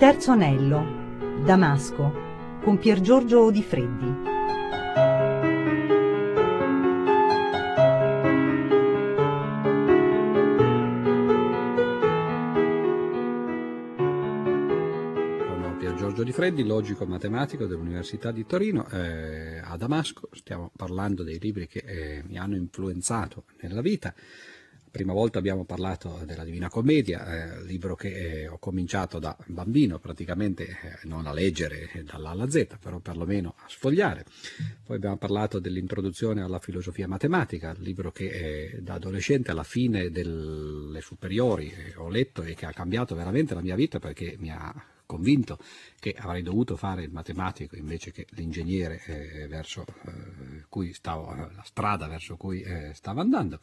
[0.00, 2.10] terzo anello, Damasco,
[2.62, 4.28] con Pier Giorgio Odifreddi.
[15.36, 20.30] Sono Pier Giorgio Di Freddi, logico matematico dell'Università di Torino, eh, a Damasco.
[20.32, 24.14] Stiamo parlando dei libri che eh, mi hanno influenzato nella vita.
[24.90, 28.08] Prima volta abbiamo parlato della Divina Commedia, eh, libro che
[28.42, 33.54] eh, ho cominciato da bambino praticamente, eh, non a leggere dall'A alla Z, però perlomeno
[33.56, 34.24] a sfogliare.
[34.84, 41.00] Poi abbiamo parlato dell'introduzione alla filosofia matematica, libro che eh, da adolescente alla fine delle
[41.00, 44.74] superiori eh, ho letto e che ha cambiato veramente la mia vita perché mi ha
[45.06, 45.58] convinto
[45.98, 51.62] che avrei dovuto fare il matematico invece che l'ingegnere eh, verso eh, cui stavo, la
[51.64, 53.58] strada verso cui eh, stavo andando.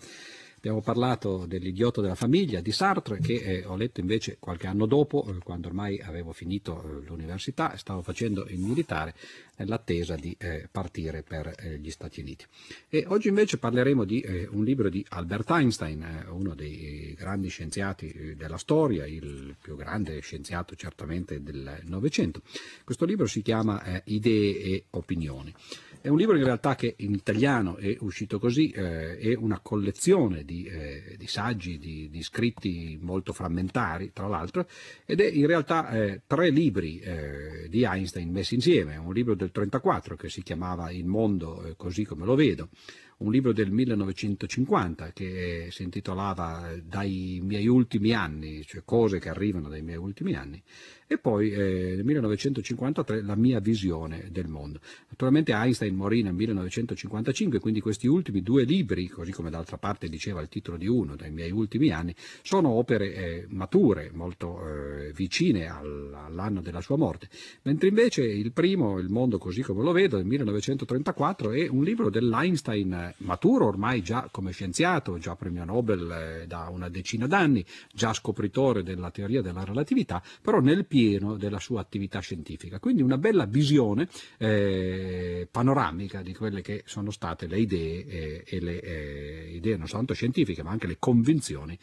[0.57, 5.23] Abbiamo parlato dell'idiota della famiglia di Sartre che eh, ho letto invece qualche anno dopo,
[5.29, 9.13] eh, quando ormai avevo finito eh, l'università e stavo facendo il militare
[9.57, 12.45] nell'attesa di eh, partire per eh, gli Stati Uniti.
[12.89, 18.33] E oggi invece parleremo di eh, un libro di Albert Einstein, uno dei grandi scienziati
[18.35, 22.41] della storia, il più grande scienziato certamente del Novecento.
[22.83, 25.53] Questo libro si chiama Idee e opinioni.
[25.99, 30.43] È un libro in realtà che in italiano è uscito così, eh, è una collezione
[30.43, 34.67] di, eh, di saggi, di, di, scritti molto frammentari, tra l'altro,
[35.05, 38.95] ed è in realtà eh, tre libri eh, di Einstein messi insieme.
[38.97, 42.69] Un libro del 1934 che si chiamava Il mondo eh, così come lo vedo,
[43.17, 49.69] un libro del 1950 che si intitolava Dai miei ultimi anni, cioè cose che arrivano
[49.69, 50.61] dai miei ultimi anni,
[51.07, 54.79] e poi eh, nel 1953 La mia visione del mondo.
[55.09, 60.41] Naturalmente Einstein morì nel 1955, quindi questi ultimi due libri, così come d'altra parte diceva
[60.41, 65.67] il titolo di uno, Dai miei ultimi anni, sono opere eh, mature, molto eh, vicine
[65.67, 67.29] al, all'anno della sua morte,
[67.63, 72.09] mentre invece il primo, Il mondo così come lo vedo, del 1934, è un libro
[72.09, 78.13] dell'Einstein maturo ormai già come scienziato, già premio Nobel eh, da una decina d'anni, già
[78.13, 82.79] scopritore della teoria della relatività, però nel pieno della sua attività scientifica.
[82.79, 84.07] Quindi una bella visione
[84.37, 89.87] eh, panoramica di quelle che sono state le idee eh, e le eh, idee non
[89.87, 91.77] soltanto scientifiche ma anche le convinzioni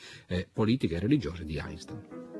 [0.52, 2.33] politiche e religiose di Einstein.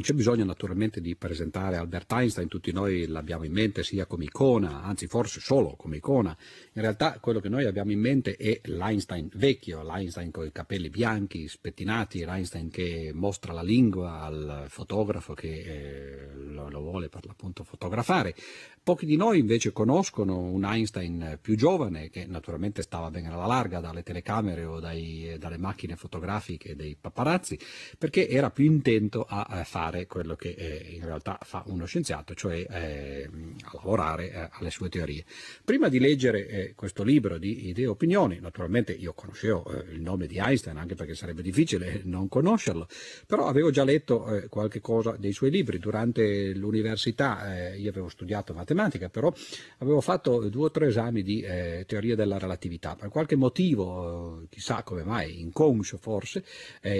[0.00, 4.24] Non c'è bisogno naturalmente di presentare Albert Einstein, tutti noi l'abbiamo in mente sia come
[4.24, 6.34] icona, anzi forse solo come icona.
[6.72, 10.88] In realtà quello che noi abbiamo in mente è l'Einstein vecchio, l'Einstein con i capelli
[10.88, 17.26] bianchi, spettinati, l'Einstein che mostra la lingua al fotografo che eh, lo, lo, vuole per
[17.26, 18.34] l'appunto fotografare.
[18.82, 23.80] Pochi di noi invece conoscono un Einstein più giovane che naturalmente stava ben alla larga
[23.80, 27.58] dalle telecamere o dai, dalle macchine fotografiche dei paparazzi
[27.98, 32.34] perché era più intento a, a fare quello che eh, in realtà fa uno scienziato,
[32.34, 33.28] cioè eh,
[33.72, 35.24] lavorare eh, alle sue teorie.
[35.64, 40.00] Prima di leggere eh, questo libro di idee e opinioni, naturalmente io conoscevo eh, il
[40.00, 42.86] nome di Einstein anche perché sarebbe difficile non conoscerlo,
[43.26, 48.52] però avevo già letto eh, qualche cosa dei suoi libri durante l'università, io avevo studiato
[48.52, 49.32] matematica, però
[49.78, 51.44] avevo fatto due o tre esami di
[51.86, 52.96] teoria della relatività.
[52.96, 56.44] Per qualche motivo, chissà come mai, inconscio forse,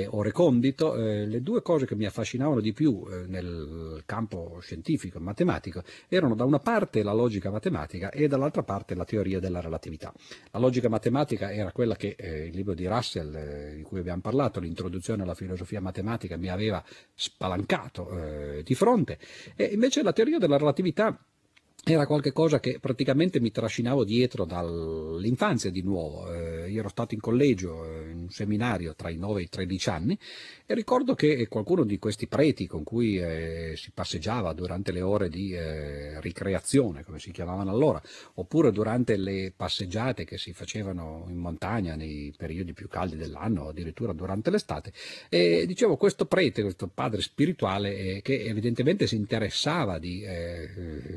[0.09, 5.83] o recondito, le due cose che mi affascinavano di più nel campo scientifico e matematico
[6.09, 10.13] erano da una parte la logica matematica e dall'altra parte la teoria della relatività.
[10.53, 14.21] La logica matematica era quella che eh, il libro di Russell, eh, di cui abbiamo
[14.21, 16.83] parlato, l'introduzione alla filosofia matematica, mi aveva
[17.15, 19.19] spalancato eh, di fronte,
[19.55, 21.19] e invece la teoria della relatività
[21.85, 26.31] era qualcosa che praticamente mi trascinavo dietro dall'infanzia di nuovo.
[26.33, 29.49] Eh, io ero stato in collegio, eh, in un seminario tra i 9 e i
[29.49, 30.19] 13 anni
[30.67, 35.29] e ricordo che qualcuno di questi preti con cui eh, si passeggiava durante le ore
[35.29, 38.01] di eh, ricreazione, come si chiamavano allora,
[38.35, 44.13] oppure durante le passeggiate che si facevano in montagna nei periodi più caldi dell'anno, addirittura
[44.13, 44.93] durante l'estate,
[45.29, 50.25] e dicevo questo prete, questo padre spirituale eh, che evidentemente si interessava di,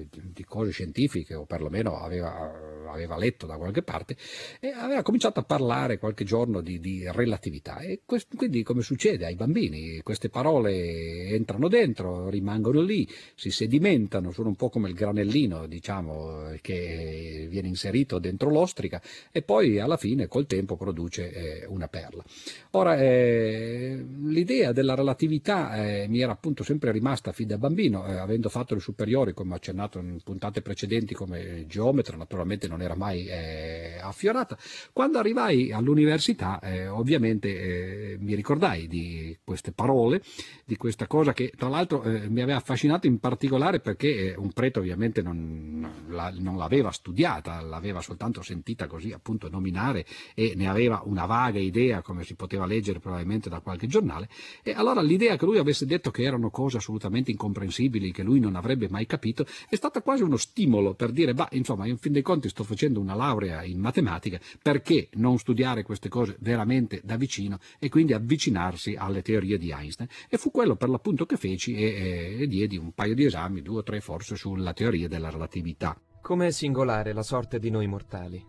[0.09, 4.15] di cose scientifiche o perlomeno aveva, aveva, letto da qualche parte
[4.59, 9.25] e aveva cominciato a parlare qualche giorno di, di relatività e questo, quindi come succede
[9.25, 14.93] ai bambini queste parole entrano dentro, rimangono lì, si sedimentano, sono un po' come il
[14.93, 19.01] granellino diciamo che viene inserito dentro l'ostrica
[19.31, 22.23] e poi alla fine col tempo produce eh, una perla.
[22.71, 28.17] Ora eh, l'idea della relatività eh, mi era appunto sempre rimasta fin da bambino, eh,
[28.17, 32.95] avendo fatto le superiori come accennato in punto puntate precedenti come geometra, naturalmente non era
[32.95, 34.57] mai eh, affiorata.
[34.91, 40.21] Quando arrivai all'università, eh, ovviamente eh, mi ricordai di queste parole,
[40.65, 44.51] di questa cosa che tra l'altro eh, mi aveva affascinato in particolare perché eh, un
[44.51, 50.05] prete ovviamente non, la, non l'aveva studiata, l'aveva soltanto sentita così appunto nominare
[50.35, 54.27] e ne aveva una vaga idea come si poteva leggere probabilmente da qualche giornale.
[54.61, 58.55] E allora l'idea che lui avesse detto che erano cose assolutamente incomprensibili, che lui non
[58.55, 62.11] avrebbe mai capito, è stata quasi una uno stimolo per dire, bah, insomma, in fin
[62.11, 67.17] dei conti sto facendo una laurea in matematica, perché non studiare queste cose veramente da
[67.17, 70.09] vicino e quindi avvicinarsi alle teorie di Einstein?
[70.27, 73.61] E fu quello per l'appunto che feci e, e, e diedi un paio di esami,
[73.61, 75.95] due o tre forse, sulla teoria della relatività.
[76.21, 78.43] Com'è singolare la sorte di noi mortali.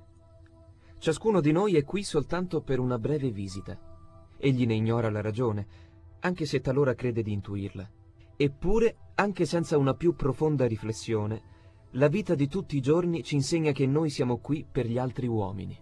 [0.99, 3.79] Ciascuno di noi è qui soltanto per una breve visita.
[4.39, 5.67] Egli ne ignora la ragione,
[6.21, 7.91] anche se talora crede di intuirla.
[8.37, 11.53] Eppure, anche senza una più profonda riflessione,
[11.97, 15.29] la vita di tutti i giorni ci insegna che noi siamo qui per gli altri
[15.29, 15.79] uomini.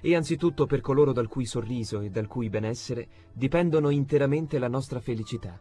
[0.00, 5.00] E anzitutto per coloro dal cui sorriso e dal cui benessere dipendono interamente la nostra
[5.00, 5.58] felicità,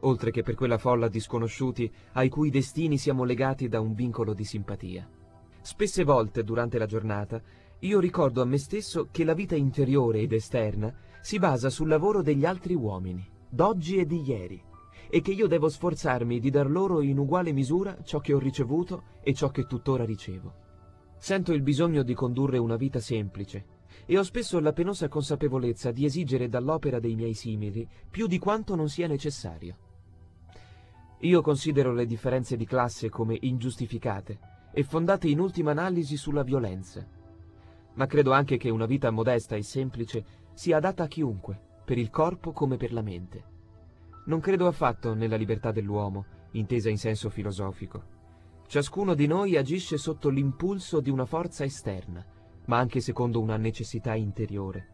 [0.00, 4.34] oltre che per quella folla di sconosciuti ai cui destini siamo legati da un vincolo
[4.34, 5.08] di simpatia.
[5.60, 7.40] Spesse volte durante la giornata
[7.78, 12.22] io ricordo a me stesso che la vita interiore ed esterna si basa sul lavoro
[12.22, 14.62] degli altri uomini, d'oggi e di ieri,
[15.14, 19.02] e che io devo sforzarmi di dar loro in uguale misura ciò che ho ricevuto
[19.22, 20.54] e ciò che tuttora ricevo.
[21.18, 23.66] Sento il bisogno di condurre una vita semplice
[24.06, 28.74] e ho spesso la penosa consapevolezza di esigere dall'opera dei miei simili più di quanto
[28.74, 29.76] non sia necessario.
[31.18, 34.38] Io considero le differenze di classe come ingiustificate
[34.72, 37.06] e fondate in ultima analisi sulla violenza,
[37.96, 42.08] ma credo anche che una vita modesta e semplice sia adatta a chiunque, per il
[42.08, 43.51] corpo come per la mente.
[44.24, 48.20] Non credo affatto nella libertà dell'uomo, intesa in senso filosofico.
[48.66, 52.24] Ciascuno di noi agisce sotto l'impulso di una forza esterna,
[52.66, 54.88] ma anche secondo una necessità interiore.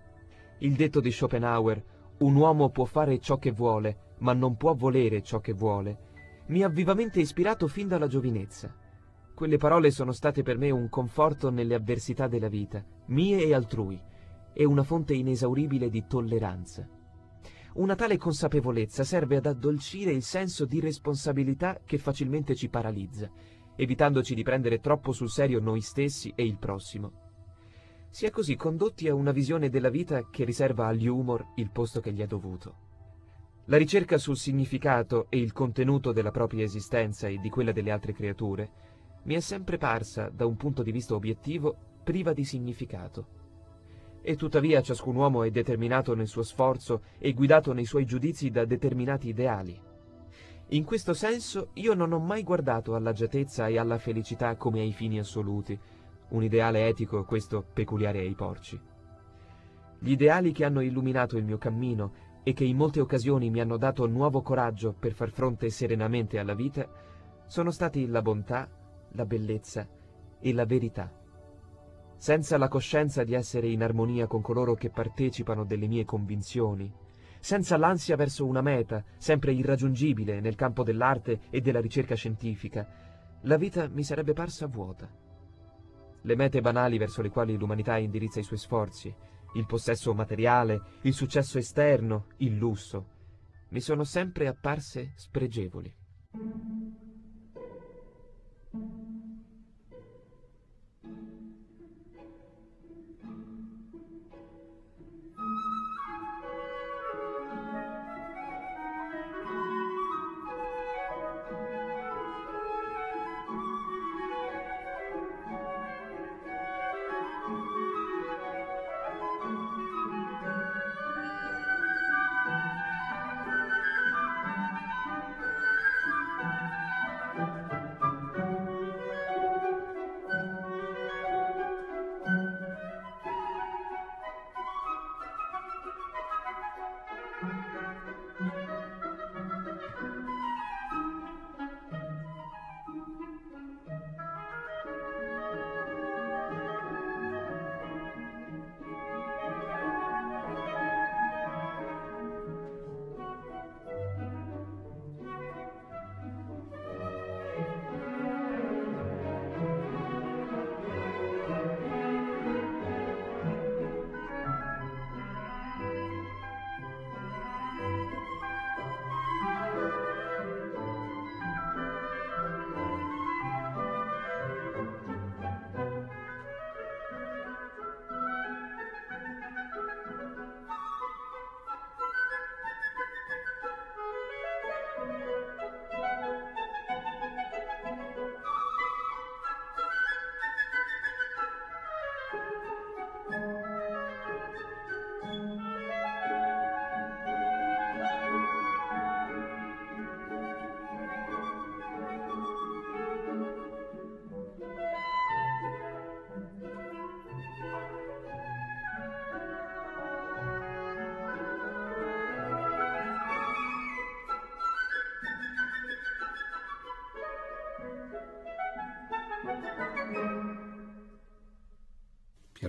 [0.60, 1.84] Il detto di Schopenhauer,
[2.18, 6.06] un uomo può fare ciò che vuole, ma non può volere ciò che vuole,
[6.46, 8.74] mi ha vivamente ispirato fin dalla giovinezza.
[9.34, 14.00] Quelle parole sono state per me un conforto nelle avversità della vita, mie e altrui,
[14.52, 16.88] e una fonte inesauribile di tolleranza.
[17.74, 23.30] Una tale consapevolezza serve ad addolcire il senso di responsabilità che facilmente ci paralizza,
[23.76, 27.12] evitandoci di prendere troppo sul serio noi stessi e il prossimo.
[28.10, 32.00] Si è così condotti a una visione della vita che riserva agli humor il posto
[32.00, 32.86] che gli è dovuto.
[33.66, 38.14] La ricerca sul significato e il contenuto della propria esistenza e di quella delle altre
[38.14, 38.70] creature
[39.24, 43.37] mi è sempre parsa, da un punto di vista obiettivo, priva di significato.
[44.20, 48.64] E tuttavia ciascun uomo è determinato nel suo sforzo e guidato nei suoi giudizi da
[48.64, 49.80] determinati ideali.
[50.72, 55.18] In questo senso io non ho mai guardato all'agiatezza e alla felicità come ai fini
[55.18, 55.78] assoluti,
[56.30, 58.78] un ideale etico questo peculiare ai porci.
[59.98, 63.76] Gli ideali che hanno illuminato il mio cammino e che in molte occasioni mi hanno
[63.76, 66.86] dato nuovo coraggio per far fronte serenamente alla vita,
[67.46, 68.68] sono stati la bontà,
[69.12, 69.88] la bellezza
[70.38, 71.17] e la verità.
[72.18, 76.92] Senza la coscienza di essere in armonia con coloro che partecipano delle mie convinzioni,
[77.38, 82.86] senza l'ansia verso una meta, sempre irraggiungibile nel campo dell'arte e della ricerca scientifica,
[83.42, 85.08] la vita mi sarebbe parsa vuota.
[86.20, 89.14] Le mete banali verso le quali l'umanità indirizza i suoi sforzi,
[89.54, 93.06] il possesso materiale, il successo esterno, il lusso,
[93.68, 95.94] mi sono sempre apparse spregevoli.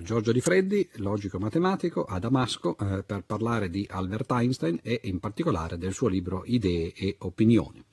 [0.09, 5.19] Giorgio Di Freddi, logico matematico, a Damasco eh, per parlare di Albert Einstein e in
[5.19, 7.85] particolare del suo libro Idee e opinioni.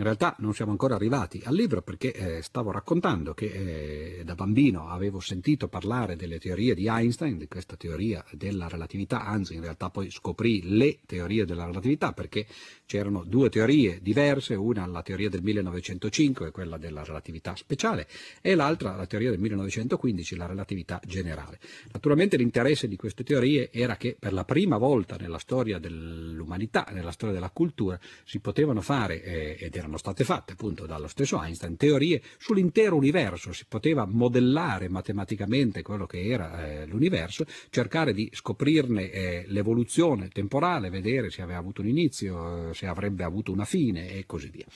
[0.00, 4.34] In realtà non siamo ancora arrivati al libro perché eh, stavo raccontando che eh, da
[4.34, 9.60] bambino avevo sentito parlare delle teorie di Einstein, di questa teoria della relatività, anzi in
[9.60, 12.46] realtà poi scoprì le teorie della relatività perché
[12.86, 18.08] c'erano due teorie diverse, una la teoria del 1905, quella della relatività speciale,
[18.40, 21.60] e l'altra la teoria del 1915, la relatività generale.
[21.92, 27.12] Naturalmente l'interesse di queste teorie era che per la prima volta nella storia dell'umanità, nella
[27.12, 31.76] storia della cultura, si potevano fare, eh, ed erano state fatte appunto dallo stesso Einstein,
[31.76, 39.10] teorie sull'intero universo, si poteva modellare matematicamente quello che era eh, l'universo, cercare di scoprirne
[39.10, 44.10] eh, l'evoluzione temporale, vedere se aveva avuto un inizio, eh, se avrebbe avuto una fine
[44.10, 44.66] e così via.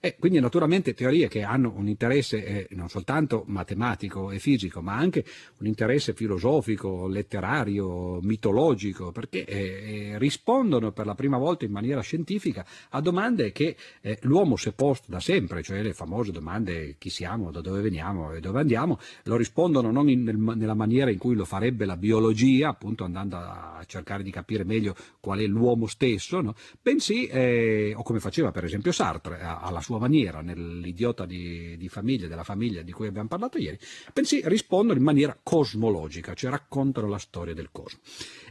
[0.00, 4.96] E quindi naturalmente teorie che hanno un interesse eh, non soltanto matematico e fisico, ma
[4.96, 5.24] anche
[5.58, 12.64] un interesse filosofico, letterario, mitologico, perché eh, rispondono per la prima volta in maniera scientifica
[12.90, 13.76] a domande che
[14.22, 17.80] l'uomo l'uomo si è posto da sempre, cioè le famose domande chi siamo, da dove
[17.80, 21.84] veniamo e dove andiamo, lo rispondono non in, nel, nella maniera in cui lo farebbe
[21.84, 26.54] la biologia, appunto andando a cercare di capire meglio qual è l'uomo stesso, no?
[26.80, 32.26] bensì, eh, o come faceva per esempio Sartre, alla sua maniera, nell'idiota di, di, famiglia,
[32.26, 33.78] della famiglia di cui abbiamo parlato ieri,
[34.12, 38.00] bensì rispondono in maniera cosmologica, cioè raccontano la storia del cosmo.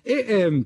[0.01, 0.65] E, ehm,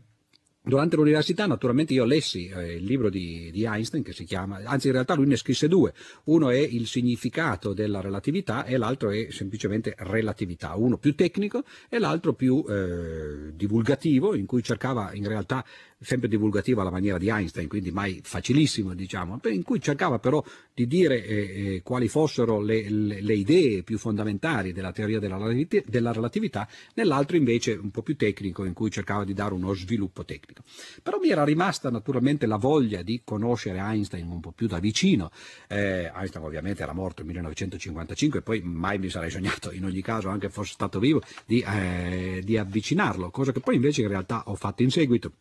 [0.68, 4.88] Durante l'università naturalmente io lessi eh, il libro di, di, Einstein che si chiama, anzi
[4.88, 5.94] in realtà lui ne scrisse due,
[6.24, 12.00] uno è il significato della relatività e l'altro è semplicemente relatività, uno più tecnico e
[12.00, 15.64] l'altro più eh, divulgativo in cui cercava in realtà
[16.00, 20.44] sempre divulgativo alla maniera di Einstein, quindi mai facilissimo, diciamo, in cui cercava però
[20.74, 21.36] di dire eh,
[21.76, 25.38] eh, quali fossero le, le, le, idee più fondamentali della teoria della,
[25.86, 30.24] della relatività, nell'altro invece un po' più tecnico, in cui cercava di dare uno sviluppo
[30.26, 30.55] tecnico.
[31.02, 35.32] Però mi era rimasta naturalmente la voglia di conoscere Einstein un po' più da vicino.
[35.68, 40.02] Eh, Einstein ovviamente era morto nel 1955 e poi mai mi sarei sognato, in ogni
[40.02, 44.44] caso, anche fosse stato vivo, di, eh, di avvicinarlo, cosa che poi invece in realtà
[44.48, 45.32] ho fatto in seguito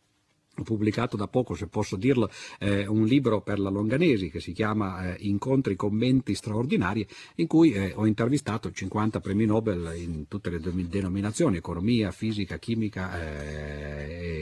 [0.57, 2.29] ho pubblicato da poco, se posso dirlo,
[2.59, 7.05] eh, un libro per la Longanesi che si chiama eh, Incontri, commenti straordinari,
[7.35, 13.21] in cui eh, ho intervistato 50 premi Nobel in tutte le denominazioni, economia, fisica, chimica,
[13.21, 14.34] eh,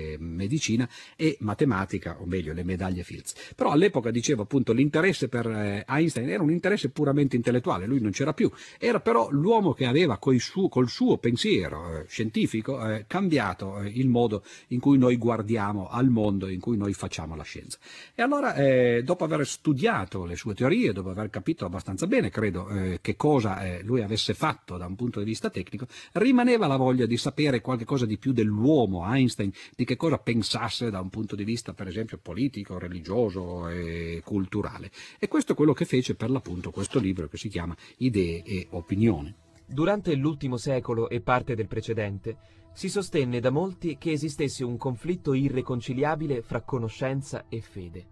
[0.43, 3.33] medicina e matematica, o meglio le medaglie Fields.
[3.55, 8.11] Però all'epoca, dicevo appunto, l'interesse per eh, Einstein era un interesse puramente intellettuale, lui non
[8.11, 14.07] c'era più, era però l'uomo che aveva suo, col suo pensiero eh, scientifico cambiato il
[14.07, 17.77] modo in cui noi guardiamo al mondo in cui noi facciamo la scienza.
[18.13, 22.67] E allora, eh, dopo aver studiato le sue teorie, dopo aver capito abbastanza bene, credo,
[22.69, 26.77] eh, che cosa eh, lui avesse fatto da un punto di vista tecnico, rimaneva la
[26.77, 31.09] voglia di sapere qualche cosa di più dell'uomo, Einstein, di che cosa pensasse da un
[31.09, 34.89] punto di vista, per esempio, politico, religioso e culturale.
[35.19, 38.67] E questo è quello che fece per l'appunto questo libro che si chiama Idee e
[38.71, 39.33] opinioni.
[39.63, 42.37] Durante l'ultimo secolo e parte del precedente,
[42.73, 48.07] si sostenne da molti che esistesse un conflitto irreconciliabile fra conoscenza e fede.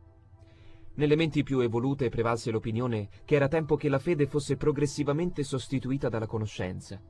[0.93, 6.07] Nelle menti più evolute prevalse l'opinione che era tempo che la fede fosse progressivamente sostituita
[6.07, 7.01] dalla conoscenza.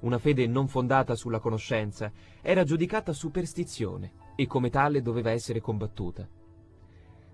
[0.00, 6.26] Una fede non fondata sulla conoscenza era giudicata superstizione e come tale doveva essere combattuta.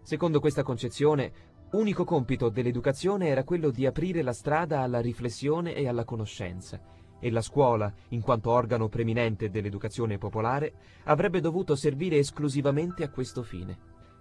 [0.03, 1.33] Secondo questa concezione,
[1.75, 6.81] unico compito dell'educazione era quello di aprire la strada alla riflessione e alla conoscenza,
[7.21, 10.73] e la scuola, in quanto organo preminente dell'educazione popolare,
[11.05, 13.79] avrebbe dovuto servire esclusivamente a questo fine.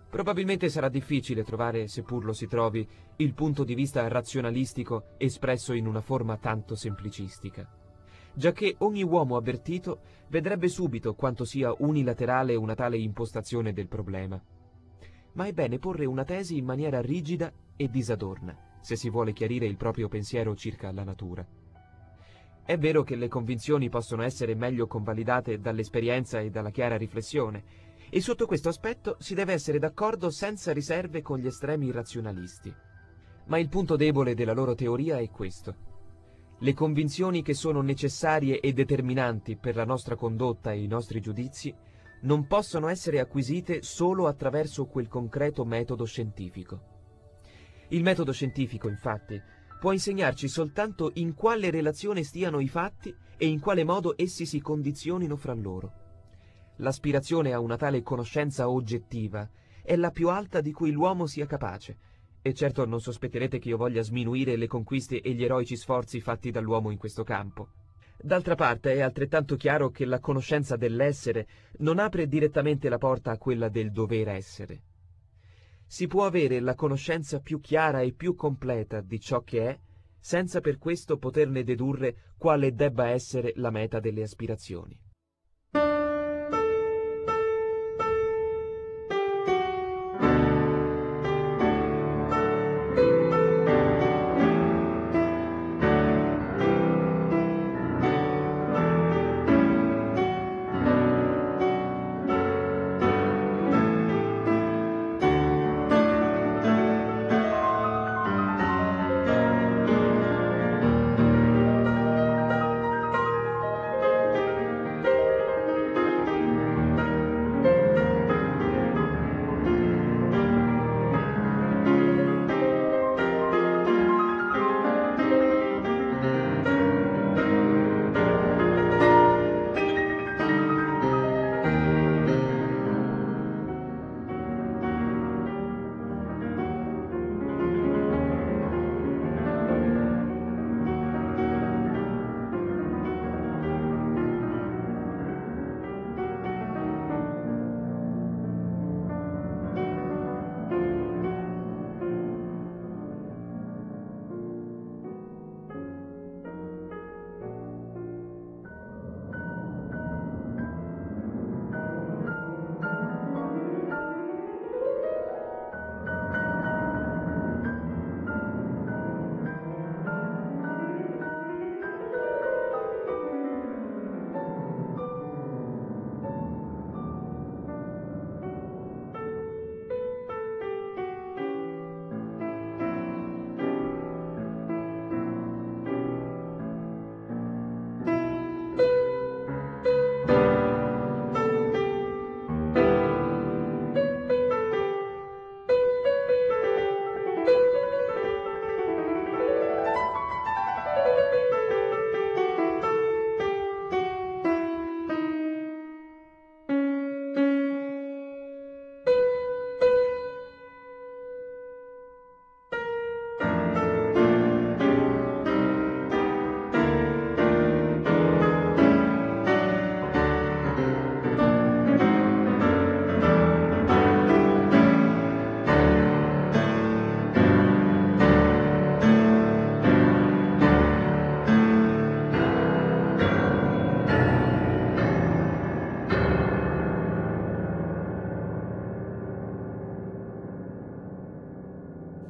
[0.08, 5.88] Probabilmente sarà difficile trovare, seppur lo si trovi, il punto di vista razionalistico espresso in
[5.88, 7.68] una forma tanto semplicistica,
[8.36, 14.42] giacché ogni uomo avvertito vedrebbe subito quanto sia unilaterale una tale impostazione del problema.
[15.34, 19.66] Ma è bene porre una tesi in maniera rigida e disadorna, se si vuole chiarire
[19.66, 21.46] il proprio pensiero circa la natura.
[22.64, 27.64] È vero che le convinzioni possono essere meglio convalidate dall'esperienza e dalla chiara riflessione,
[28.10, 32.74] e sotto questo aspetto si deve essere d'accordo senza riserve con gli estremi razionalisti.
[33.48, 35.95] Ma il punto debole della loro teoria è questo.
[36.60, 41.74] Le convinzioni che sono necessarie e determinanti per la nostra condotta e i nostri giudizi
[42.22, 46.94] non possono essere acquisite solo attraverso quel concreto metodo scientifico.
[47.90, 49.40] Il metodo scientifico, infatti,
[49.80, 54.62] può insegnarci soltanto in quale relazione stiano i fatti e in quale modo essi si
[54.62, 55.92] condizionino fra loro.
[56.78, 59.48] L'aspirazione a una tale conoscenza oggettiva
[59.84, 61.98] è la più alta di cui l'uomo sia capace,
[62.46, 66.52] e certo non sospetterete che io voglia sminuire le conquiste e gli eroici sforzi fatti
[66.52, 67.70] dall'uomo in questo campo.
[68.22, 71.48] D'altra parte è altrettanto chiaro che la conoscenza dell'essere
[71.80, 74.82] non apre direttamente la porta a quella del dover essere
[75.88, 79.80] si può avere la conoscenza più chiara e più completa di ciò che è,
[80.20, 85.00] senza per questo poterne dedurre quale debba essere la meta delle aspirazioni.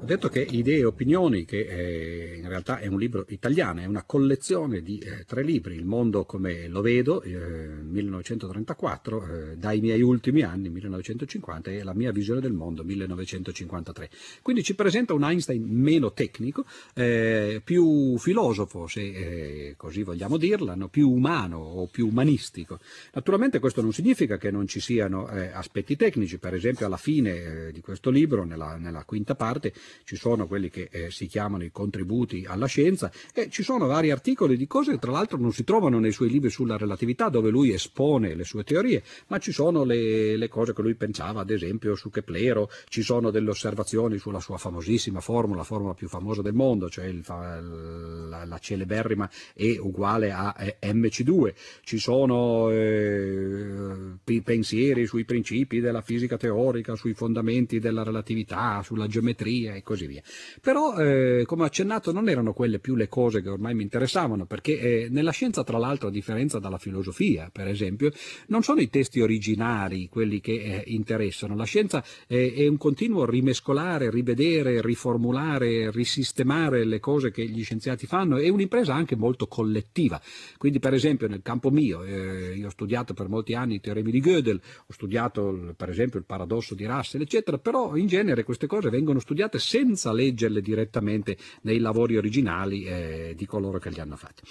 [0.06, 2.25] Ho detto che Idee e Opinioni, che in
[2.56, 6.68] realtà è un libro italiano, è una collezione di eh, tre libri, Il mondo come
[6.68, 12.54] lo vedo, eh, 1934, eh, dai miei ultimi anni, 1950, e La mia visione del
[12.54, 14.10] mondo, 1953.
[14.42, 20.76] Quindi ci presenta un Einstein meno tecnico, eh, più filosofo, se eh, così vogliamo dirla,
[20.76, 20.88] no?
[20.88, 22.80] più umano o più umanistico.
[23.14, 27.72] Naturalmente questo non significa che non ci siano eh, aspetti tecnici, per esempio alla fine
[27.72, 32.45] di questo libro, nella, nella quinta parte, ci sono quelli che si chiamano i contributi
[32.46, 36.00] alla scienza e ci sono vari articoli di cose che tra l'altro non si trovano
[36.00, 40.38] nei suoi libri sulla relatività dove lui espone le sue teorie, ma ci sono le,
[40.38, 44.58] le cose che lui pensava, ad esempio su Keplero, ci sono delle osservazioni sulla sua
[44.58, 50.32] famosissima formula, la formula più famosa del mondo, cioè il, la, la, celeberrima E uguale
[50.32, 51.54] a eh, MC2,
[51.84, 59.74] ci sono eh, pensieri sui principi della fisica teorica, sui fondamenti della relatività, sulla geometria
[59.74, 60.22] e così via.
[60.62, 64.80] Però, eh, come accennato, non erano quelle più le cose che ormai mi interessavano, perché
[64.80, 68.12] eh, nella scienza, tra l'altro, a differenza dalla filosofia, per esempio,
[68.48, 71.56] non sono i testi originari quelli che eh, interessano.
[71.56, 78.38] La scienza è un continuo rimescolare, rivedere, riformulare, risistemare le cose che gli scienziati fanno,
[78.38, 80.22] è un'impresa anche molto collettiva.
[80.58, 84.12] Quindi, per esempio, nel campo mio, eh, io ho studiato per molti anni i teoremi
[84.12, 88.68] di Gödel, ho studiato per esempio il paradosso di Russell, eccetera, però in genere queste
[88.68, 94.16] cose vengono studiate senza leggerle direttamente nei lavori originali eh, di coloro che li hanno
[94.16, 94.44] fatti.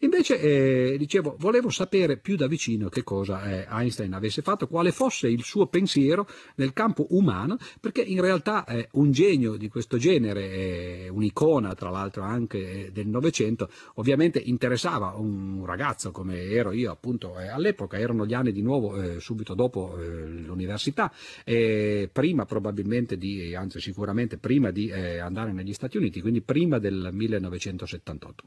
[0.00, 4.92] Invece, eh, dicevo, volevo sapere più da vicino che cosa eh, Einstein avesse fatto, quale
[4.92, 11.08] fosse il suo pensiero nel campo umano, perché in realtà un genio di questo genere,
[11.08, 17.38] un'icona tra l'altro anche eh, del Novecento, ovviamente interessava un ragazzo come ero io appunto
[17.38, 21.12] eh, all'epoca, erano gli anni di nuovo eh, subito dopo l'università,
[22.12, 27.09] prima probabilmente di, anzi sicuramente prima di eh, andare negli Stati Uniti, quindi prima del
[27.12, 28.42] 1978.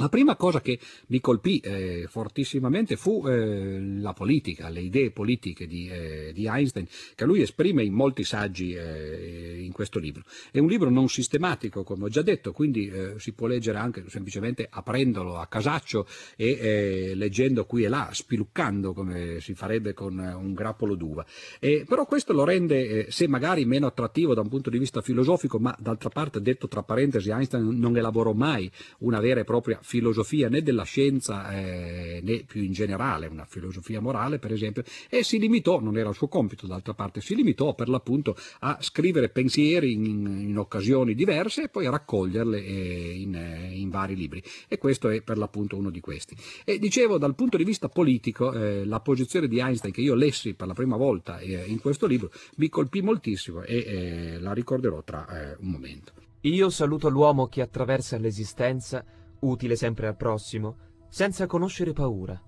[0.00, 5.66] La prima cosa che mi colpì eh, fortissimamente fu eh, la politica, le idee politiche
[5.66, 10.22] di, eh, di, Einstein, che lui esprime in molti saggi eh, in questo libro.
[10.52, 14.04] È un libro non sistematico, come ho già detto, quindi eh, si può leggere anche
[14.06, 16.06] semplicemente aprendolo a casaccio
[16.36, 21.26] e eh, leggendo qui e là, spiluccando come si farebbe con un grappolo d'uva.
[21.58, 25.76] però questo lo rende, se magari meno attrattivo da un punto di vista filosofico, ma
[25.76, 30.62] d'altra parte, detto tra parentesi, Einstein non elaborò mai una vera e propria filosofia né
[30.62, 35.80] della scienza eh, né più in generale una filosofia morale per esempio e si limitò,
[35.80, 40.26] non era il suo compito d'altra parte, si limitò per l'appunto a scrivere pensieri in,
[40.50, 45.08] in occasioni diverse e poi a raccoglierle eh, in, eh, in, vari libri e questo
[45.08, 46.36] è per l'appunto uno di questi.
[46.64, 50.52] E dicevo dal punto di vista politico eh, la posizione di Einstein che io lessi
[50.52, 55.02] per la prima volta eh, in questo libro mi colpì moltissimo e eh, la ricorderò
[55.02, 56.12] tra un momento.
[56.42, 59.04] Io saluto l'uomo che attraversa l'esistenza
[59.40, 60.76] utile sempre al prossimo,
[61.08, 62.40] senza conoscere paura,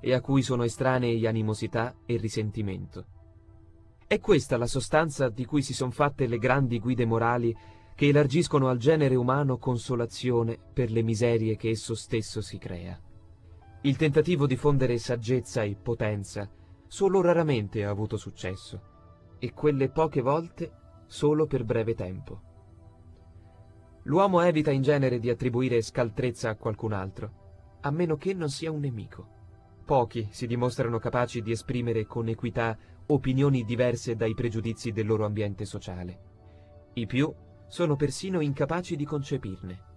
[0.00, 3.06] e a cui sono estranei animosità e risentimento.
[4.06, 7.56] È questa la sostanza di cui si son fatte le grandi guide morali
[7.94, 13.00] che elargiscono al genere umano consolazione per le miserie che esso stesso si crea.
[13.82, 16.50] Il tentativo di fondere saggezza e potenza
[16.86, 18.80] solo raramente ha avuto successo,
[19.38, 20.72] e quelle poche volte
[21.06, 22.51] solo per breve tempo.
[24.04, 28.70] L'uomo evita in genere di attribuire scaltrezza a qualcun altro, a meno che non sia
[28.70, 29.40] un nemico.
[29.84, 35.64] Pochi si dimostrano capaci di esprimere con equità opinioni diverse dai pregiudizi del loro ambiente
[35.64, 36.20] sociale.
[36.94, 37.32] I più
[37.68, 39.90] sono persino incapaci di concepirne.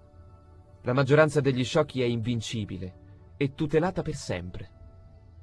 [0.84, 4.70] La maggioranza degli sciocchi è invincibile e tutelata per sempre.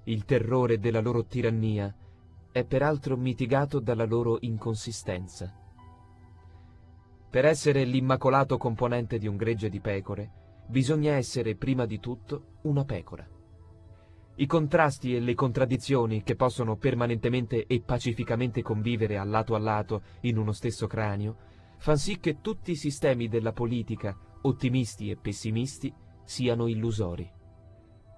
[0.05, 1.95] Il terrore della loro tirannia
[2.51, 5.62] è peraltro mitigato dalla loro inconsistenza.
[7.33, 10.31] Per essere l'immacolato componente di un gregge di pecore,
[10.67, 13.27] bisogna essere prima di tutto una pecora.
[14.35, 20.03] I contrasti e le contraddizioni che possono permanentemente e pacificamente convivere a lato a lato
[20.21, 21.37] in uno stesso cranio,
[21.79, 25.91] fan sì che tutti i sistemi della politica, ottimisti e pessimisti,
[26.25, 27.33] siano illusori.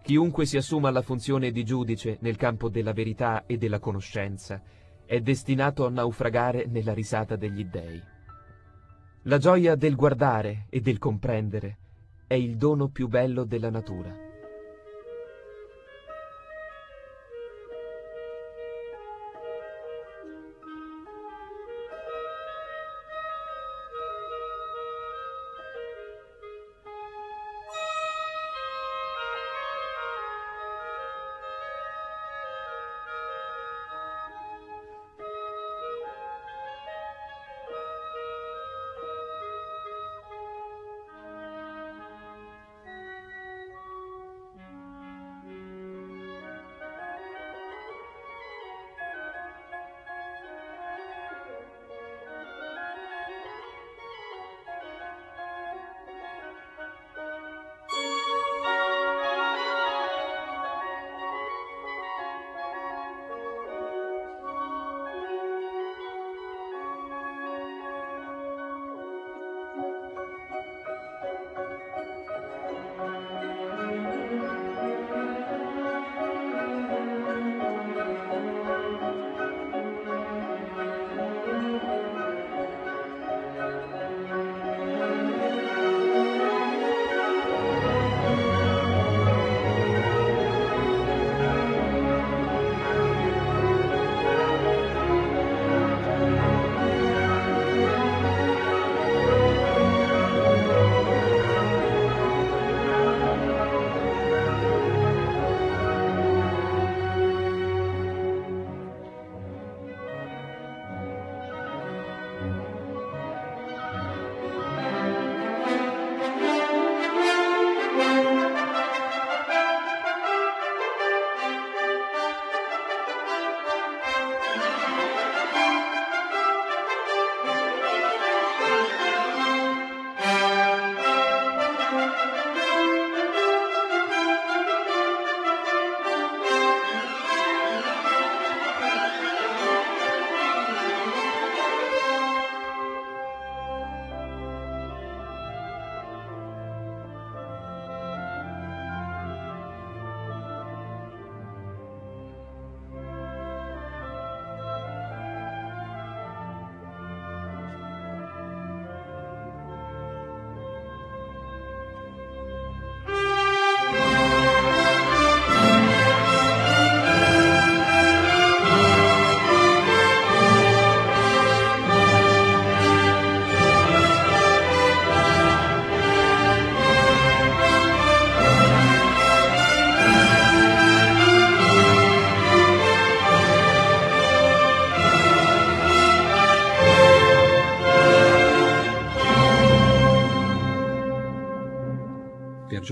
[0.02, 4.60] Chiunque si assuma la funzione di giudice nel campo della verità e della conoscenza
[5.06, 8.13] è destinato a naufragare nella risata degli dèi.
[9.26, 11.78] La gioia del guardare e del comprendere
[12.26, 14.23] è il dono più bello della natura.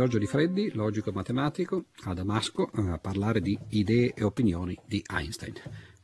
[0.02, 5.54] Giorgio Di Freddi, logico matematico, a Damasco, a parlare di idee e opinioni di Einstein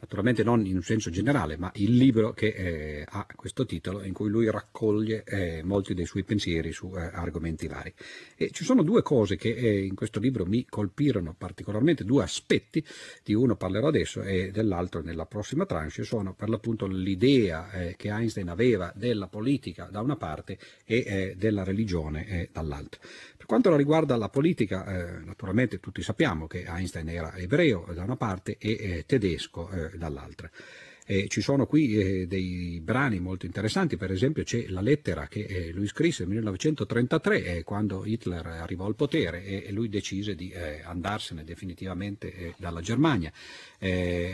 [0.00, 4.12] naturalmente non in un senso generale, ma il libro che eh, ha questo titolo in
[4.12, 7.92] cui lui raccoglie eh, molti dei suoi pensieri su eh, argomenti vari.
[8.37, 12.84] E ci sono due cose che eh, in questo libro mi colpirono particolarmente, due aspetti,
[13.24, 18.08] di uno parlerò adesso e dell'altro nella prossima tranche, sono per l'appunto l'idea eh, che
[18.08, 23.00] Einstein aveva della politica da una parte e eh, della religione dall'altra
[23.48, 28.58] quanto riguarda la politica, eh, naturalmente tutti sappiamo che Einstein era ebreo da una parte
[28.58, 30.50] e eh, tedesco eh, dall'altra.
[31.11, 35.40] Eh, ci sono qui eh, dei brani molto interessanti, per esempio c'è la lettera che
[35.40, 40.51] eh, lui scrisse nel 1933 eh, quando Hitler arrivò al potere e, lui decise di
[40.51, 43.33] eh, andarsene definitivamente eh, dalla Germania,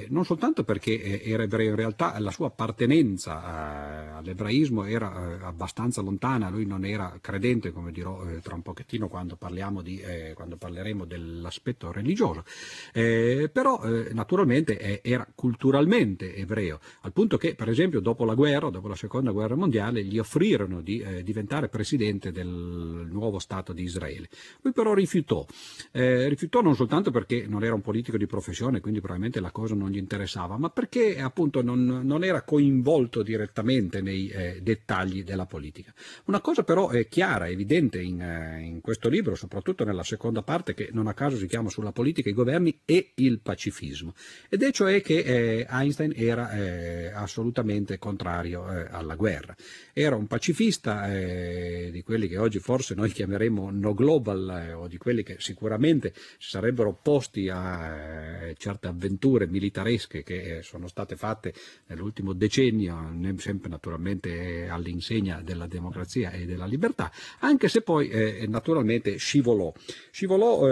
[0.08, 6.64] non soltanto perché era ebreo, in realtà la sua appartenenza all'ebraismo era abbastanza lontana, lui
[6.64, 9.36] non era credente, come dirò tra un pochettino quando,
[9.82, 10.02] di,
[10.34, 12.44] quando parleremo dell'aspetto religioso,
[12.92, 13.82] però
[14.12, 18.94] naturalmente era culturalmente ebreo europeo, al punto che per esempio dopo la guerra, dopo la
[18.94, 24.28] seconda guerra mondiale, gli offrirono di eh, diventare presidente del nuovo Stato di Israele.
[24.62, 25.46] Lui però rifiutò,
[25.92, 29.74] eh, rifiutò non soltanto perché non era un politico di professione, quindi probabilmente la cosa
[29.74, 35.46] non gli interessava, ma perché appunto non, non era coinvolto direttamente nei eh, dettagli della
[35.46, 35.92] politica.
[36.24, 40.74] Una cosa però è chiara, evidente in, eh, in questo libro, soprattutto nella seconda parte
[40.74, 44.14] che non a caso si chiama sulla politica, i governi e il pacifismo,
[44.48, 49.54] ed è cioè che eh, Einstein era eh, assolutamente contrario eh, alla guerra.
[49.92, 54.88] Era un pacifista eh, di quelli che oggi forse noi chiameremo no global eh, o
[54.88, 60.88] di quelli che sicuramente si sarebbero opposti a eh, certe avventure militaresche che eh, sono
[60.88, 61.52] state fatte
[61.86, 69.72] nell'ultimo decennio, sempre naturalmente all'insegna della democrazia e della libertà, anche se poi naturalmente scivolò.
[70.10, 70.62] Scivolò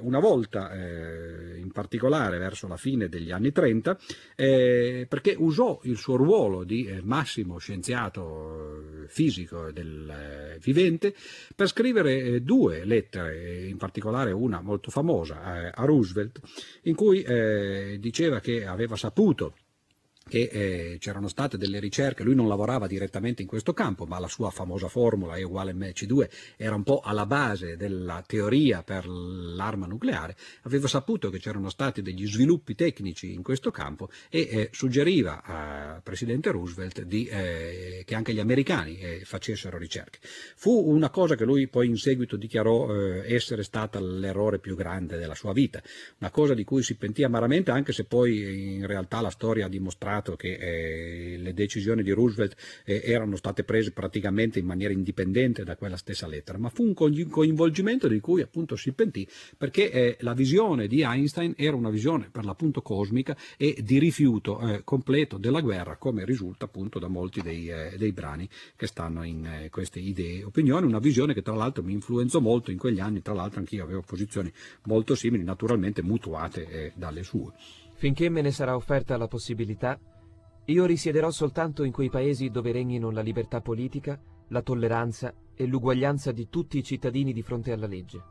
[0.00, 3.98] una volta in particolare verso la fine degli anni 30
[4.34, 11.14] perché perché usò il suo ruolo di eh, massimo scienziato eh, fisico del eh, vivente
[11.54, 16.40] per scrivere due lettere, in particolare una molto famosa a Roosevelt,
[16.82, 17.24] in cui
[17.98, 19.54] diceva che aveva saputo
[20.28, 24.26] che eh, c'erano state delle ricerche, lui non lavorava direttamente in questo campo, ma la
[24.26, 29.86] sua famosa formula E uguale mc2 era un po' alla base della teoria per l'arma
[29.86, 35.44] nucleare, aveva saputo che c'erano stati degli sviluppi tecnici in questo campo e eh, suggeriva
[35.44, 40.18] al presidente Roosevelt di, eh, che anche gli americani eh, facessero ricerche.
[40.56, 45.18] Fu una cosa che lui poi in seguito dichiarò eh, essere stata l'errore più grande
[45.18, 45.80] della sua vita,
[46.18, 49.68] una cosa di cui si pentì amaramente anche se poi in realtà la storia ha
[49.68, 54.92] dimostrato dimostrato che eh, le decisioni di Roosevelt eh, erano state prese praticamente in maniera
[54.92, 59.26] indipendente da quella stessa lettera, ma fu un coinvolgimento di cui appunto si pentì
[59.56, 64.60] perché eh, la visione di Einstein era una visione per l'appunto cosmica e di rifiuto
[64.60, 69.22] eh, completo della guerra, come risulta appunto da molti dei, eh, dei brani che stanno
[69.24, 72.78] in eh, queste idee e opinioni, una visione che tra l'altro mi influenzò molto in
[72.78, 74.52] quegli anni, tra l'altro anch'io avevo posizioni
[74.84, 77.52] molto simili, naturalmente mutuate dalle sue.
[77.96, 79.98] Finché me ne sarà offerta la possibilità,
[80.66, 86.30] io risiederò soltanto in quei paesi dove regnino la libertà politica, la tolleranza e l'uguaglianza
[86.30, 88.22] di tutti i cittadini di fronte alla legge.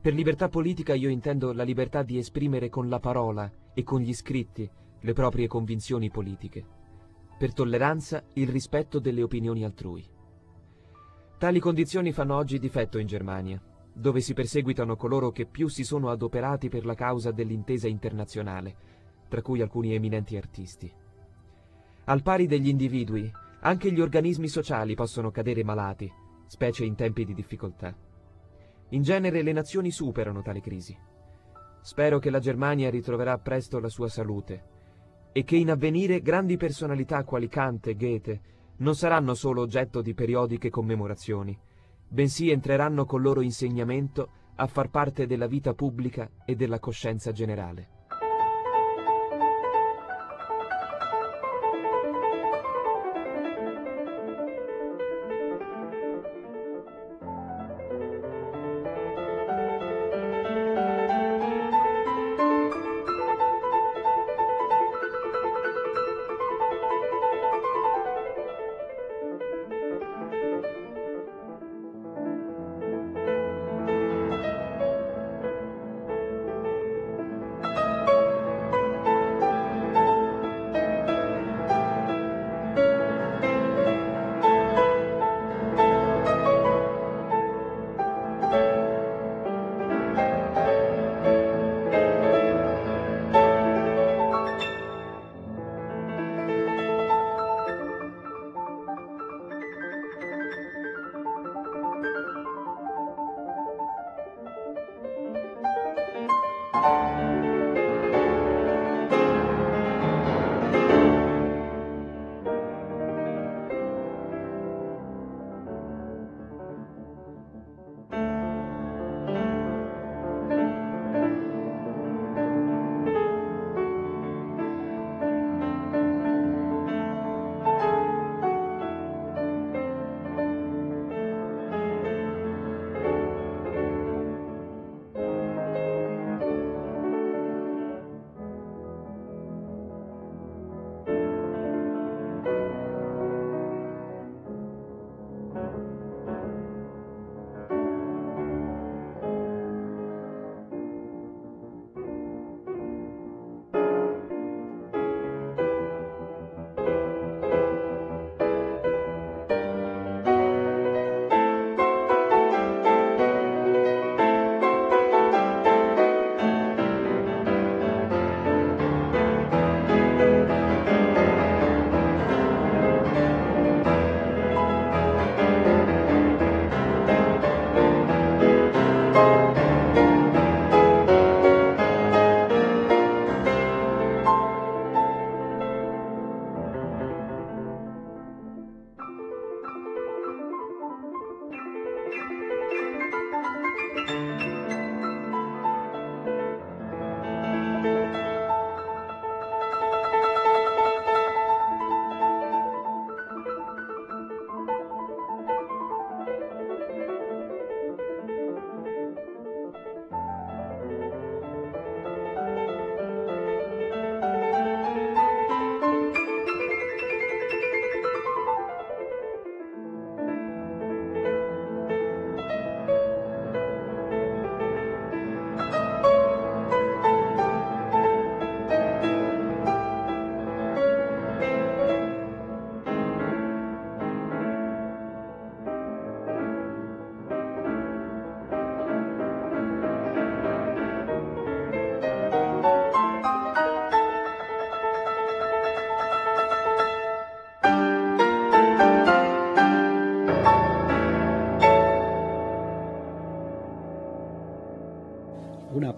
[0.00, 4.14] Per libertà politica io intendo la libertà di esprimere con la parola e con gli
[4.14, 6.64] scritti le proprie convinzioni politiche.
[7.38, 10.06] Per tolleranza il rispetto delle opinioni altrui.
[11.36, 13.60] Tali condizioni fanno oggi difetto in Germania,
[13.94, 18.76] dove si perseguitano coloro che più si sono adoperati per la causa dell'intesa internazionale,
[19.28, 20.92] tra cui alcuni eminenti artisti.
[22.06, 26.12] Al pari degli individui, anche gli organismi sociali possono cadere malati,
[26.46, 27.96] specie in tempi di difficoltà.
[28.90, 30.96] In genere le nazioni superano tale crisi.
[31.80, 34.72] Spero che la Germania ritroverà presto la sua salute
[35.32, 38.40] e che in avvenire grandi personalità quali Kant e Goethe
[38.78, 41.58] non saranno solo oggetto di periodiche commemorazioni,
[42.08, 47.93] bensì entreranno col loro insegnamento a far parte della vita pubblica e della coscienza generale.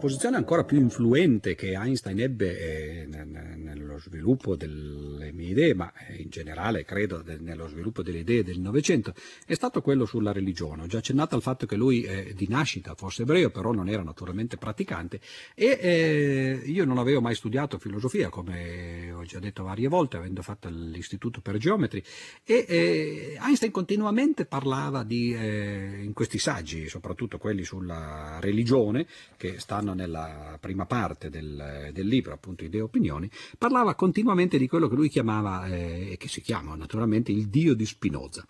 [0.07, 6.23] Posizione ancora più influente che Einstein ebbe eh, nello sviluppo delle mie idee, ma eh,
[6.23, 9.13] in generale credo nello sviluppo delle idee del Novecento,
[9.45, 10.83] è stato quello sulla religione.
[10.83, 14.05] Ho già accennato al fatto che lui eh, di nascita fosse ebreo, però non era
[14.05, 15.19] naturalmente praticante
[15.55, 20.69] e eh, io non avevo mai studiato filosofia, come già detto varie volte, avendo fatto
[20.69, 22.03] l'istituto per geometri,
[22.45, 29.07] e eh, Einstein continuamente parlava di, eh, in questi saggi, soprattutto quelli sulla religione,
[29.37, 34.69] che stanno nella prima parte del, del libro, appunto Idee e Opinioni, parlava continuamente di
[34.69, 38.47] quello che lui chiamava, e eh, che si chiama naturalmente il Dio di Spinoza.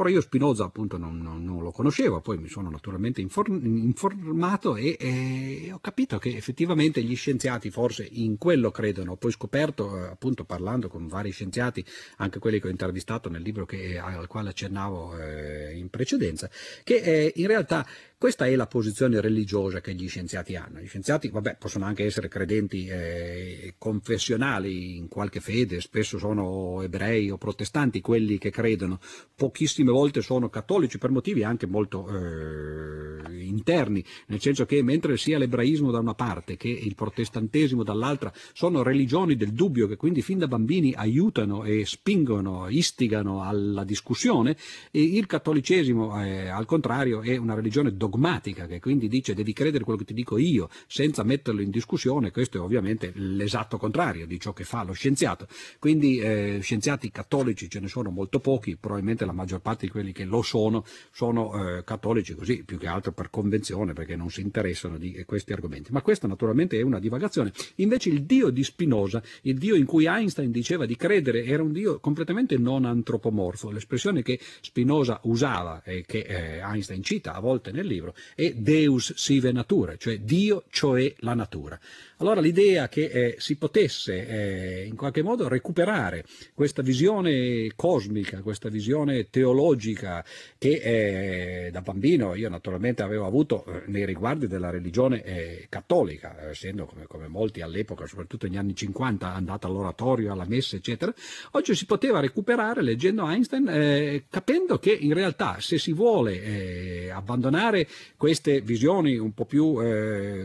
[0.00, 4.76] Ora io Spinoza appunto non, non, non, lo conoscevo, poi mi sono naturalmente inform, informato
[4.76, 9.12] e, e, ho capito che effettivamente gli scienziati forse in quello credono.
[9.12, 11.84] Ho poi scoperto, eh, appunto parlando con vari scienziati,
[12.16, 16.50] anche quelli che ho intervistato nel libro che, al quale accennavo eh, in precedenza,
[16.82, 17.86] che eh, in realtà
[18.18, 20.80] questa è la posizione religiosa che gli scienziati hanno.
[20.80, 27.30] Gli scienziati, vabbè, possono anche essere credenti eh, confessionali in qualche fede, spesso sono ebrei
[27.30, 28.98] o protestanti quelli che credono,
[29.36, 35.38] pochissime volte sono cattolici per motivi anche molto eh, interni, nel senso che mentre sia
[35.38, 40.38] l'ebraismo da una parte che il protestantesimo dall'altra sono religioni del dubbio che quindi fin
[40.38, 44.56] da bambini aiutano e spingono, istigano alla discussione,
[44.90, 49.84] il cattolicesimo eh, al contrario è una religione dogmatica dogmatica che quindi dice devi credere
[49.84, 54.40] quello che ti dico io senza metterlo in discussione, questo è ovviamente l'esatto contrario di
[54.40, 55.46] ciò che fa lo scienziato.
[55.78, 60.12] Quindi eh, scienziati cattolici ce ne sono molto pochi, probabilmente la maggior parte di quelli
[60.12, 64.40] che lo sono sono eh, cattolici così, più che altro per convenzione, perché non si
[64.40, 65.92] interessano di questi argomenti.
[65.92, 67.52] Ma questa naturalmente è una divagazione.
[67.76, 71.72] Invece il Dio di Spinoza, il Dio in cui Einstein diceva di credere, era un
[71.72, 73.70] Dio completamente non antropomorfo.
[73.70, 78.52] L'espressione che Spinoza usava e che eh, Einstein cita a volte nel libro libro, è
[78.52, 81.78] Deus sive natura, cioè Dio, cioè la natura.
[82.20, 88.68] Allora l'idea che eh, si potesse eh, in qualche modo recuperare questa visione cosmica, questa
[88.68, 90.24] visione teologica
[90.58, 96.50] che eh, da bambino io naturalmente avevo avuto eh, nei riguardi della religione eh, cattolica,
[96.50, 101.14] essendo come, come, molti all'epoca, soprattutto negli anni 50, andata all'oratorio, alla messa, eccetera,
[101.52, 107.86] oggi si poteva recuperare leggendo Einstein, eh, capendo che in realtà se si vuole abbandonare
[108.16, 109.74] queste visioni un po' più,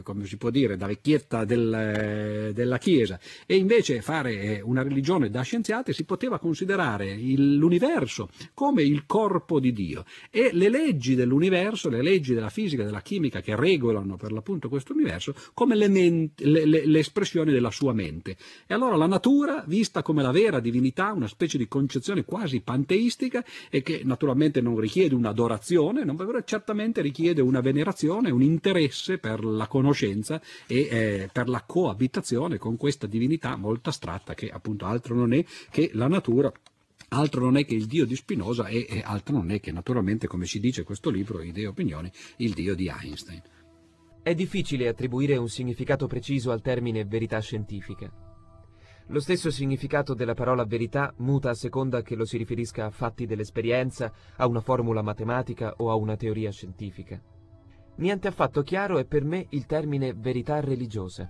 [0.03, 4.83] come si può dire, da vecchietta del del, della Chiesa e invece fare eh, una
[4.83, 10.69] religione da scienziati si poteva considerare il, l'universo come il corpo di Dio e le
[10.69, 15.75] leggi dell'universo, le leggi della fisica, della chimica che regolano per l'appunto questo universo come
[15.75, 18.35] le, mente, le, le, le espressioni della sua mente.
[18.67, 23.43] E allora la natura, vista come la vera divinità, una specie di concezione quasi panteistica
[23.69, 29.67] e che naturalmente non richiede un'adorazione, non, certamente richiede una venerazione, un interesse per la
[29.67, 35.33] conoscenza e eh, per la coabitazione con questa divinità molto astratta che appunto altro non
[35.33, 36.51] è che la natura
[37.09, 40.27] altro non è che il Dio di Spinoza e, e altro non è che naturalmente,
[40.27, 43.41] come si dice questo libro, Idee e Opinioni, il Dio di Einstein.
[44.23, 48.32] È difficile attribuire un significato preciso al termine verità scientifica.
[49.07, 53.25] Lo stesso significato della parola verità muta a seconda che lo si riferisca a fatti
[53.25, 57.21] dell'esperienza, a una formula matematica o a una teoria scientifica.
[57.95, 61.29] Niente affatto chiaro è per me il termine verità religiosa.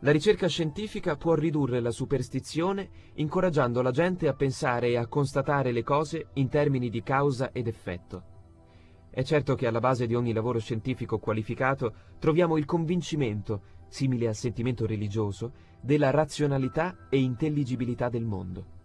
[0.00, 5.72] La ricerca scientifica può ridurre la superstizione incoraggiando la gente a pensare e a constatare
[5.72, 8.22] le cose in termini di causa ed effetto.
[9.10, 14.36] È certo che alla base di ogni lavoro scientifico qualificato troviamo il convincimento, simile al
[14.36, 18.76] sentimento religioso, della razionalità e intelligibilità del mondo.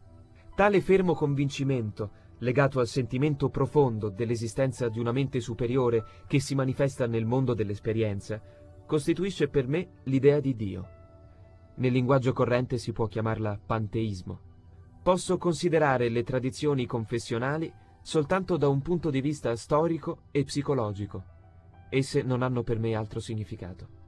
[0.55, 7.07] Tale fermo convincimento, legato al sentimento profondo dell'esistenza di una mente superiore che si manifesta
[7.07, 8.41] nel mondo dell'esperienza,
[8.85, 10.87] costituisce per me l'idea di Dio.
[11.75, 14.39] Nel linguaggio corrente si può chiamarla panteismo.
[15.01, 17.71] Posso considerare le tradizioni confessionali
[18.01, 21.23] soltanto da un punto di vista storico e psicologico.
[21.89, 24.02] Esse non hanno per me altro significato.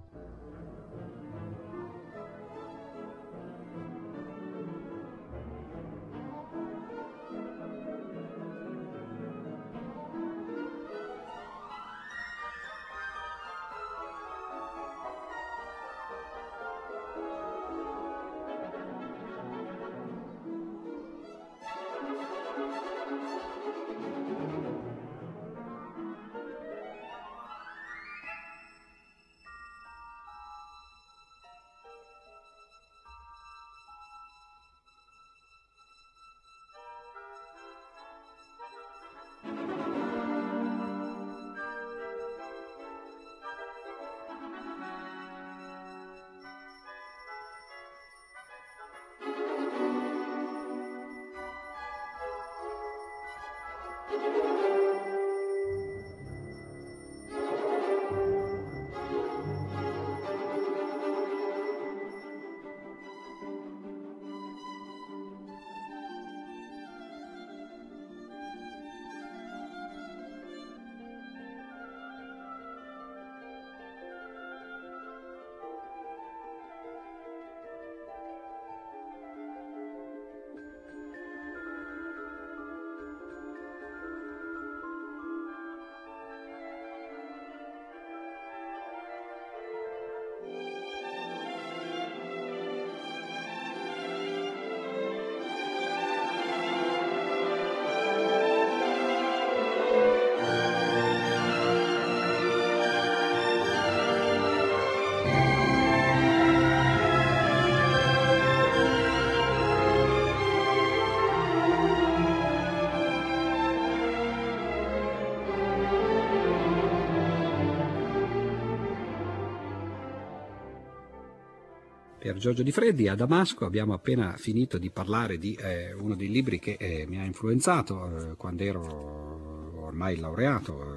[122.26, 123.07] Pier Giorgio Di Freddi.
[123.07, 127.19] A Damasco abbiamo appena finito di parlare di eh, uno dei libri che eh, mi
[127.19, 130.95] ha influenzato eh, quando ero ormai laureato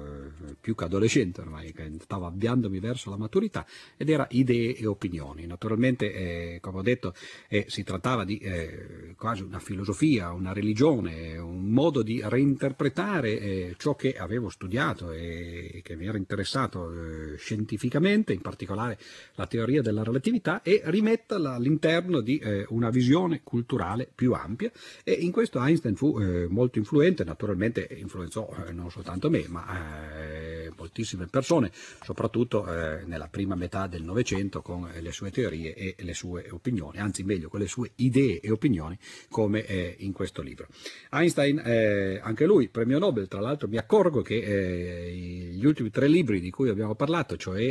[0.69, 3.65] più che adolescente ormai, che stavo avviandomi verso la maturità,
[3.97, 5.47] ed era idee e opinioni.
[5.47, 7.15] Naturalmente, eh, come ho detto,
[7.47, 13.75] eh, si trattava di eh, quasi una filosofia, una religione, un modo di reinterpretare eh,
[13.77, 18.99] ciò che avevo studiato e che mi era interessato eh, scientificamente, in particolare
[19.35, 24.71] la teoria della relatività, e rimetterla all'interno di eh, una visione culturale più ampia.
[25.03, 26.17] E in questo Einstein fu
[26.49, 31.71] molto influente, naturalmente influenzò non soltanto me, ma moltissime persone,
[32.03, 36.97] soprattutto eh, nella prima metà del Novecento con le sue teorie e le sue opinioni,
[36.99, 38.97] anzi meglio con le sue idee e opinioni
[39.29, 40.67] come eh, in questo libro.
[41.11, 46.07] Einstein, eh, anche lui, premio Nobel, tra l'altro mi accorgo che eh, gli ultimi tre
[46.07, 47.61] libri di cui abbiamo parlato, cioè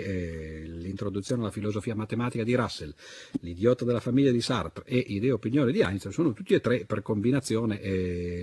[0.65, 2.95] l'introduzione alla filosofia matematica di Russell,
[3.41, 6.85] l'idiota della famiglia di Sartre e idee e opinioni di Einstein, sono tutti e tre
[6.85, 7.79] per combinazione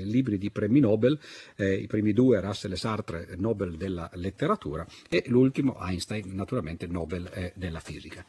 [0.04, 1.18] libri di premi Nobel,
[1.58, 4.10] i primi due Russell e Sartre Nobel della
[5.10, 8.26] e l'ultimo Einstein naturalmente Nobel eh, della fisica.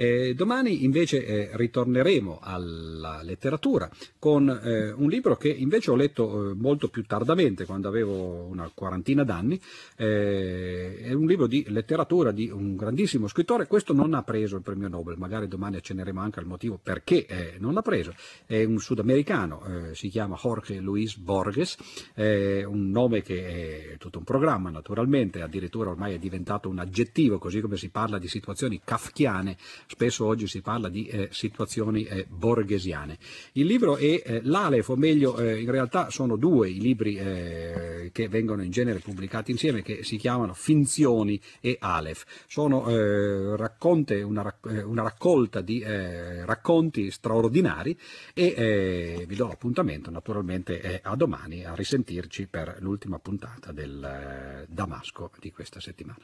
[0.00, 6.52] Eh, domani invece eh, ritorneremo alla letteratura con eh, un libro che invece ho letto
[6.52, 9.60] eh, molto più tardamente, quando avevo una quarantina d'anni,
[9.96, 14.62] eh, è un libro di letteratura di un grandissimo scrittore, questo non ha preso il
[14.62, 18.14] premio Nobel, magari domani accenneremo anche al motivo perché non l'ha preso,
[18.46, 21.76] è un sudamericano, si chiama Jorge Luis Borges,
[22.14, 27.60] un nome che è tutto un programma naturalmente, addirittura ormai è diventato un aggettivo, così
[27.60, 33.18] come si parla di situazioni kafkiane spesso oggi si parla di eh, situazioni eh, borghesiane.
[33.52, 38.10] Il libro è eh, l'Alef, o meglio eh, in realtà sono due i libri eh,
[38.12, 42.24] che vengono in genere pubblicati insieme che si chiamano Finzioni e Alef.
[42.46, 47.98] Sono eh, racconte, una, una, raccolta di racconti straordinari
[48.34, 55.50] e vi do l'appuntamento naturalmente a domani a risentirci per l'ultima puntata del Damasco di
[55.52, 56.18] questa settimana.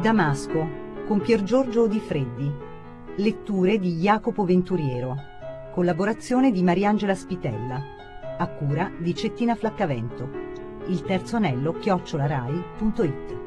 [0.00, 2.50] Damasco con Pier Giorgio Di Freddi.
[3.16, 5.16] Letture di Jacopo Venturiero.
[5.72, 7.80] Collaborazione di Mariangela Spitella.
[8.38, 10.28] A cura di Cettina Flaccavento.
[10.86, 13.41] Il terzo anello chiocciolarai.it